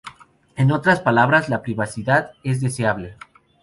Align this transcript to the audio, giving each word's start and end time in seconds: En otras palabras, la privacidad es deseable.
En 0.55 0.71
otras 0.71 0.99
palabras, 0.99 1.47
la 1.47 1.61
privacidad 1.61 2.31
es 2.43 2.59
deseable. 2.59 3.17